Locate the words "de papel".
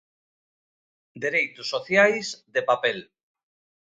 2.53-2.97